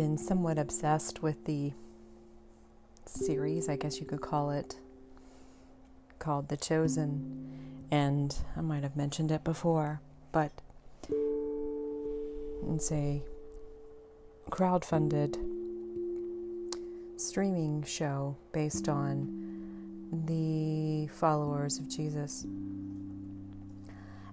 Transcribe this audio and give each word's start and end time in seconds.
been 0.00 0.16
somewhat 0.16 0.58
obsessed 0.58 1.22
with 1.22 1.44
the 1.44 1.74
series, 3.04 3.68
I 3.68 3.76
guess 3.76 4.00
you 4.00 4.06
could 4.06 4.22
call 4.22 4.50
it, 4.50 4.78
called 6.18 6.48
The 6.48 6.56
Chosen. 6.56 7.84
And 7.90 8.34
I 8.56 8.62
might 8.62 8.82
have 8.82 8.96
mentioned 8.96 9.30
it 9.30 9.44
before, 9.44 10.00
but 10.32 10.52
it's 12.70 12.90
a 12.90 13.22
crowd-funded 14.48 15.36
streaming 17.18 17.82
show 17.82 18.38
based 18.52 18.88
on 18.88 20.24
the 20.26 21.08
followers 21.08 21.76
of 21.76 21.90
Jesus. 21.90 22.46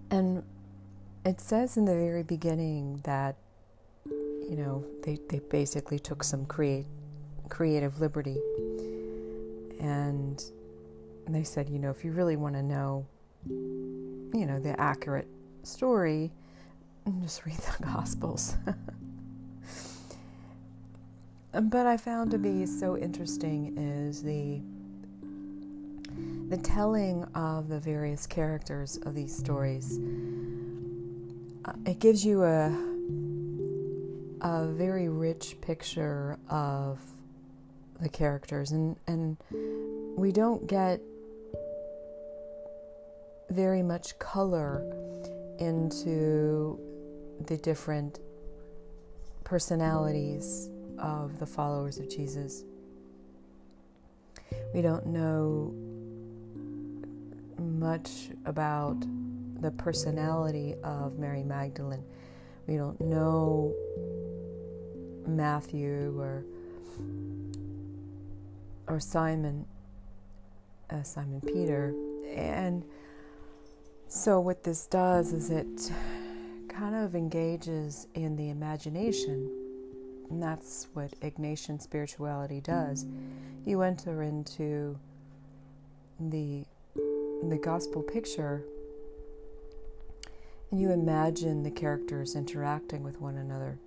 And 0.09 0.43
it 1.25 1.41
says 1.41 1.75
in 1.75 1.83
the 1.83 1.93
very 1.93 2.23
beginning 2.23 3.01
that, 3.03 3.35
you 4.49 4.55
know, 4.55 4.85
they, 5.03 5.19
they 5.29 5.39
basically 5.39 5.99
took 5.99 6.23
some 6.23 6.45
create, 6.45 6.85
creative 7.49 7.99
liberty. 7.99 8.37
And 9.79 10.41
they 11.27 11.43
said, 11.43 11.69
you 11.69 11.79
know, 11.79 11.89
if 11.89 12.05
you 12.05 12.11
really 12.11 12.35
want 12.35 12.55
to 12.55 12.63
know, 12.63 13.05
you 13.45 14.45
know, 14.45 14.59
the 14.59 14.79
accurate 14.79 15.27
story, 15.63 16.31
just 17.21 17.45
read 17.45 17.57
the 17.57 17.83
Gospels. 17.83 18.55
but 21.51 21.85
I 21.85 21.97
found 21.97 22.31
to 22.31 22.37
be 22.37 22.65
so 22.65 22.97
interesting 22.97 23.77
is 23.77 24.23
the 24.23 24.61
the 26.49 26.57
telling 26.57 27.25
of 27.35 27.67
the 27.67 27.79
various 27.79 28.25
characters 28.25 28.97
of 29.05 29.13
these 29.13 29.35
stories. 29.35 29.99
Uh, 31.65 31.73
it 31.85 31.99
gives 31.99 32.25
you 32.25 32.43
a 32.43 32.96
a 34.47 34.65
very 34.65 35.09
rich 35.09 35.59
picture 35.59 36.37
of 36.49 36.99
the 37.99 38.07
characters 38.07 38.71
and 38.71 38.95
and 39.07 39.37
we 40.17 40.31
don't 40.31 40.67
get 40.67 41.01
very 43.49 43.83
much 43.83 44.17
color 44.19 44.83
into 45.59 46.79
the 47.47 47.57
different 47.57 48.19
personalities 49.43 50.69
of 50.97 51.39
the 51.39 51.45
followers 51.45 51.97
of 51.97 52.09
Jesus. 52.09 52.63
We 54.73 54.81
don't 54.81 55.07
know 55.07 55.73
much 57.59 58.29
about 58.45 58.97
the 59.61 59.71
personality 59.71 60.75
of 60.83 61.17
Mary 61.17 61.43
Magdalene. 61.43 62.03
We 62.67 62.75
don't 62.75 62.99
know 62.99 63.73
Matthew 65.27 66.19
or 66.19 66.43
or 68.87 68.99
Simon, 68.99 69.65
uh, 70.89 71.03
Simon 71.03 71.41
Peter, 71.41 71.93
and 72.33 72.83
so 74.07 74.39
what 74.39 74.63
this 74.63 74.87
does 74.87 75.33
is 75.33 75.49
it 75.49 75.91
kind 76.69 76.95
of 76.95 77.15
engages 77.15 78.07
in 78.13 78.37
the 78.37 78.49
imagination 78.49 79.51
and 80.29 80.41
that's 80.41 80.87
what 80.93 81.11
Ignatian 81.21 81.81
spirituality 81.81 82.61
does. 82.61 83.05
You 83.65 83.81
enter 83.81 84.23
into 84.23 84.97
the 86.19 86.65
the 87.43 87.57
gospel 87.57 88.01
picture 88.01 88.63
and 90.71 90.81
you 90.81 90.91
imagine 90.91 91.63
the 91.63 91.71
characters 91.71 92.35
interacting 92.35 93.03
with 93.03 93.21
one 93.21 93.37
another. 93.37 93.77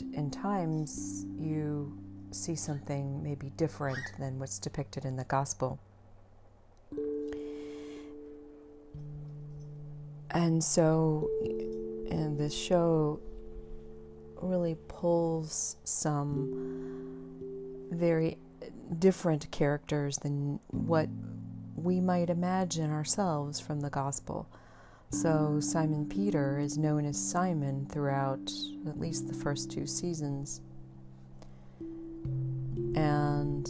And 0.00 0.14
in 0.14 0.30
times 0.30 1.24
you 1.38 1.96
see 2.32 2.56
something 2.56 3.22
maybe 3.22 3.52
different 3.56 4.00
than 4.18 4.40
what's 4.40 4.58
depicted 4.58 5.04
in 5.04 5.16
the 5.16 5.24
gospel. 5.24 5.78
And 10.30 10.64
so 10.64 11.30
and 12.10 12.36
this 12.36 12.52
show 12.52 13.20
really 14.42 14.76
pulls 14.88 15.76
some 15.84 17.86
very 17.92 18.38
different 18.98 19.48
characters 19.52 20.18
than 20.18 20.58
what 20.70 21.08
we 21.76 22.00
might 22.00 22.30
imagine 22.30 22.90
ourselves 22.90 23.60
from 23.60 23.80
the 23.80 23.90
gospel. 23.90 24.48
So, 25.14 25.60
Simon 25.60 26.06
Peter 26.06 26.58
is 26.58 26.76
known 26.76 27.06
as 27.06 27.16
Simon 27.16 27.86
throughout 27.86 28.50
at 28.88 28.98
least 28.98 29.28
the 29.28 29.32
first 29.32 29.70
two 29.70 29.86
seasons. 29.86 30.60
And 32.96 33.64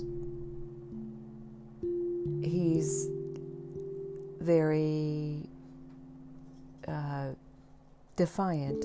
he's 2.43 3.09
very 4.41 5.47
uh, 6.89 7.33
defiant 8.17 8.83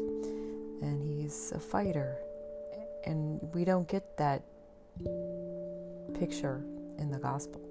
and 0.82 1.02
he's 1.02 1.54
a 1.56 1.60
fighter. 1.60 2.18
And 3.06 3.40
we 3.54 3.64
don't 3.64 3.88
get 3.88 4.18
that 4.18 4.44
picture 6.14 6.62
in 6.98 7.10
the 7.10 7.20
gospel. 7.20 7.69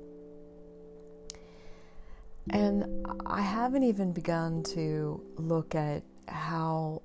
And 2.50 3.06
I 3.26 3.40
haven't 3.40 3.82
even 3.82 4.12
begun 4.12 4.62
to 4.74 5.22
look 5.36 5.74
at 5.74 6.02
how 6.28 7.02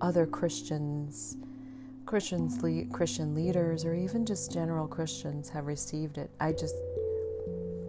other 0.00 0.26
Christians, 0.26 1.36
Christians, 2.06 2.58
Christian 2.92 3.34
leaders, 3.34 3.84
or 3.84 3.94
even 3.94 4.26
just 4.26 4.52
general 4.52 4.86
Christians 4.86 5.48
have 5.50 5.66
received 5.66 6.18
it. 6.18 6.30
I 6.40 6.52
just 6.52 6.74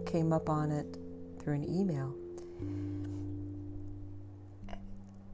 came 0.06 0.32
up 0.32 0.48
on 0.48 0.70
it 0.70 0.98
through 1.40 1.54
an 1.54 1.64
email. 1.64 2.14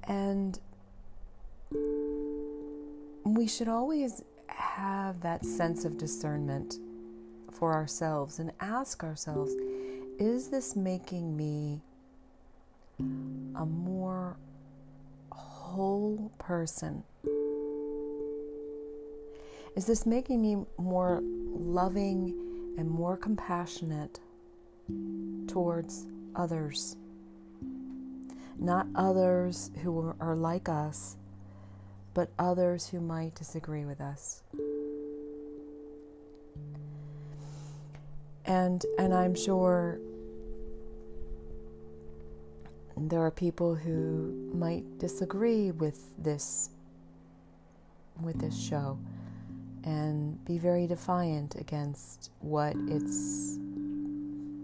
And 0.04 0.58
we 3.24 3.46
should 3.48 3.68
always 3.68 4.22
have 4.48 5.20
that 5.20 5.44
sense 5.44 5.84
of 5.84 5.98
discernment 5.98 6.78
for 7.50 7.72
ourselves 7.72 8.38
and 8.38 8.52
ask 8.60 9.02
ourselves 9.02 9.52
is 10.18 10.48
this 10.48 10.76
making 10.76 11.36
me 11.36 11.82
a 12.98 13.66
more 13.66 14.36
whole 15.30 16.32
person? 16.38 17.02
Is 19.76 19.84
this 19.84 20.06
making 20.06 20.40
me 20.40 20.64
more 20.78 21.22
loving 21.22 22.34
and 22.78 22.90
more 22.90 23.16
compassionate 23.16 24.20
towards 25.46 26.06
others? 26.34 26.96
Not 28.58 28.86
others 28.94 29.70
who 29.82 30.14
are 30.18 30.34
like 30.34 30.70
us, 30.70 31.16
but 32.14 32.30
others 32.38 32.88
who 32.88 33.00
might 33.00 33.34
disagree 33.34 33.84
with 33.84 34.00
us. 34.00 34.42
And 38.46 38.86
and 38.98 39.12
I'm 39.12 39.34
sure 39.34 39.98
there 42.96 43.20
are 43.20 43.30
people 43.30 43.74
who 43.74 44.50
might 44.54 44.98
disagree 44.98 45.70
with 45.70 46.14
this 46.18 46.70
with 48.22 48.40
this 48.40 48.58
show 48.58 48.98
and 49.84 50.42
be 50.44 50.58
very 50.58 50.86
defiant 50.86 51.54
against 51.56 52.30
what 52.40 52.74
its 52.88 53.58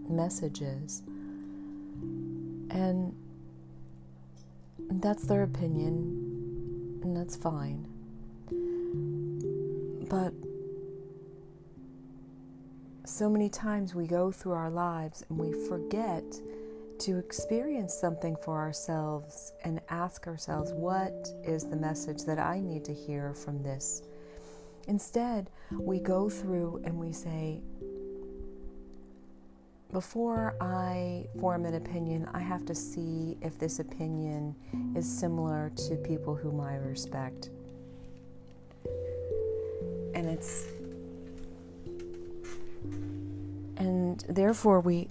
message 0.09 0.61
is. 0.61 1.03
And 2.71 3.15
that's 4.89 5.23
their 5.23 5.43
opinion, 5.43 6.99
and 7.03 7.15
that's 7.15 7.35
fine. 7.35 7.87
But 10.09 10.33
so 13.05 13.29
many 13.29 13.49
times 13.49 13.93
we 13.93 14.07
go 14.07 14.31
through 14.31 14.53
our 14.53 14.69
lives 14.69 15.23
and 15.29 15.37
we 15.37 15.53
forget 15.67 16.23
to 17.03 17.17
experience 17.17 17.93
something 17.93 18.37
for 18.37 18.57
ourselves 18.57 19.51
and 19.65 19.81
ask 19.89 20.25
ourselves, 20.25 20.71
what 20.71 21.27
is 21.43 21.65
the 21.65 21.75
message 21.75 22.23
that 22.23 22.39
I 22.39 22.61
need 22.61 22.85
to 22.85 22.93
hear 22.93 23.33
from 23.33 23.61
this? 23.61 24.03
Instead, 24.87 25.49
we 25.71 25.99
go 25.99 26.29
through 26.29 26.81
and 26.85 26.97
we 26.97 27.11
say, 27.11 27.61
before 29.91 30.55
I 30.61 31.25
form 31.41 31.65
an 31.65 31.75
opinion, 31.75 32.27
I 32.33 32.39
have 32.39 32.65
to 32.67 32.73
see 32.73 33.37
if 33.41 33.59
this 33.59 33.79
opinion 33.79 34.55
is 34.95 35.05
similar 35.05 35.71
to 35.87 35.95
people 35.97 36.35
whom 36.35 36.61
I 36.61 36.75
respect. 36.75 37.49
And 40.15 40.29
it's 40.29 40.67
and 43.75 44.23
therefore 44.29 44.79
we 44.79 45.09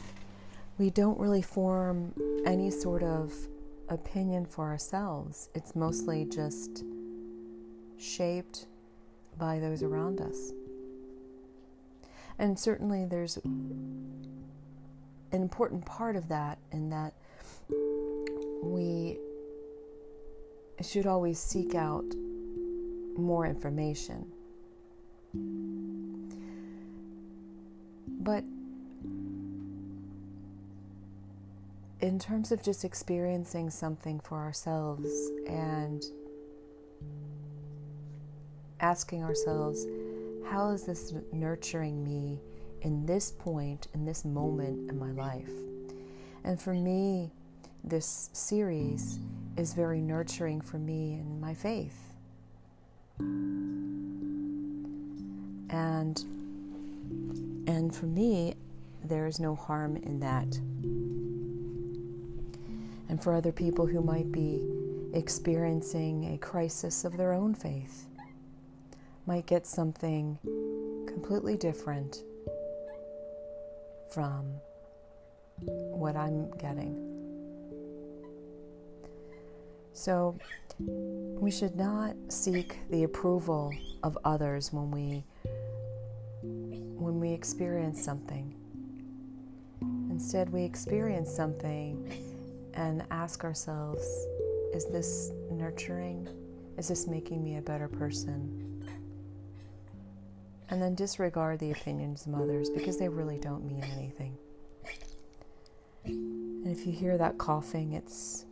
we 0.79 0.91
don't 0.91 1.19
really 1.19 1.43
form 1.43 2.15
any 2.45 2.71
sort 2.71 3.03
of 3.03 3.33
opinion 3.89 4.47
for 4.47 4.65
ourselves, 4.65 5.49
it's 5.55 5.77
mostly 5.77 6.25
just 6.25 6.85
shaped 7.99 8.67
by 9.39 9.59
those 9.59 9.83
around 9.83 10.21
us. 10.21 10.53
And 12.39 12.59
certainly 12.59 13.05
there's 13.05 13.37
an 13.37 14.33
important 15.33 15.85
part 15.85 16.17
of 16.17 16.29
that 16.29 16.59
in 16.73 16.91
that 16.91 17.15
we 18.63 19.19
should 20.81 21.07
always 21.07 21.39
seek 21.39 21.75
out 21.75 22.05
more 23.17 23.47
information. 23.47 24.27
But 28.09 28.45
in 32.03 32.19
terms 32.19 32.51
of 32.51 32.63
just 32.63 32.85
experiencing 32.85 33.71
something 33.71 34.19
for 34.21 34.37
ourselves 34.37 35.09
and 35.47 36.05
asking 38.81 39.23
ourselves, 39.23 39.87
how 40.51 40.71
is 40.71 40.83
this 40.83 41.15
nurturing 41.33 42.03
me 42.03 42.41
in 42.83 43.07
this 43.07 43.31
point, 43.31 43.87
in 43.95 44.05
this 44.05 44.25
moment 44.25 44.91
in 44.91 44.99
my 44.99 45.13
life? 45.13 45.49
And 46.43 46.61
for 46.61 46.75
me, 46.75 47.31
this 47.85 48.31
series 48.33 49.21
is 49.57 49.73
very 49.73 50.01
nurturing 50.01 50.61
for 50.61 50.79
me 50.79 51.13
in 51.15 51.41
my 51.41 51.55
faith. 51.55 52.15
And 55.71 56.25
and 57.69 57.95
for 57.95 58.07
me, 58.07 58.57
there 59.05 59.29
is 59.29 59.39
no 59.39 59.55
harm 59.55 59.97
in 59.97 60.19
that. 60.19 60.59
And 63.13 63.23
for 63.23 63.35
other 63.35 63.53
people 63.53 63.85
who 63.85 64.01
might 64.01 64.33
be 64.33 64.67
experiencing 65.13 66.33
a 66.33 66.39
crisis 66.39 67.05
of 67.05 67.19
their 67.19 67.35
own 67.35 67.55
faith, 67.55 68.07
might 69.27 69.45
get 69.45 69.67
something 69.67 70.39
completely 71.07 71.59
different 71.59 72.23
from 74.15 74.47
what 75.59 76.17
I'm 76.17 76.53
getting. 76.53 76.97
So, 79.93 80.39
we 80.79 81.51
should 81.51 81.77
not 81.77 82.17
seek 82.29 82.79
the 82.89 83.03
approval 83.03 83.75
of 84.03 84.17
others 84.25 84.73
when 84.73 84.91
we 84.91 85.23
when 86.43 87.21
we 87.21 87.31
experience 87.35 88.03
something. 88.03 88.55
Instead, 90.09 90.51
we 90.51 90.65
experience 90.65 91.31
something 91.31 92.32
and 92.75 93.05
ask 93.11 93.45
ourselves, 93.45 94.03
is 94.73 94.87
this 94.87 95.33
nurturing? 95.51 96.29
Is 96.79 96.89
this 96.89 97.07
making 97.07 97.45
me 97.45 97.57
a 97.57 97.63
better 97.63 97.89
person? 97.89 98.89
And 100.71 100.81
then 100.81 100.95
disregard 100.95 101.59
the 101.59 101.73
opinions 101.73 102.27
of 102.27 102.35
others 102.35 102.71
because 102.71 102.99
they 102.99 103.09
really 103.09 103.39
don't 103.39 103.65
mean 103.67 103.85
anything. 103.85 104.37
And 106.05 106.67
if 106.67 106.87
you 106.87 106.93
hear 106.93 107.19
that 107.19 107.37
coughing, 107.37 107.93
it's 107.93 108.47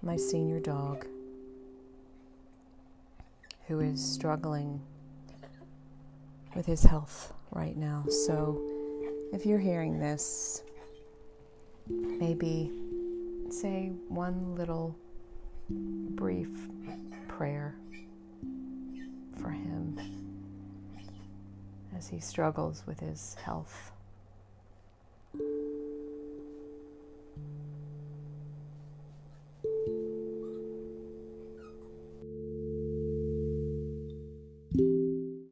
my 0.00 0.16
senior 0.16 0.60
dog 0.60 1.06
who 3.66 3.80
is 3.80 4.02
struggling 4.02 4.80
with 6.54 6.64
his 6.64 6.82
health 6.82 7.34
right 7.50 7.76
now. 7.76 8.04
So 8.08 8.58
if 9.32 9.44
you're 9.44 9.58
hearing 9.58 9.98
this, 9.98 10.62
maybe 11.86 12.72
say 13.52 13.92
one 14.08 14.54
little 14.54 14.96
brief 15.68 16.48
prayer 17.28 17.74
for 19.40 19.50
him 19.50 19.98
as 21.96 22.08
he 22.08 22.20
struggles 22.20 22.84
with 22.86 23.00
his 23.00 23.36
health. 23.42 23.92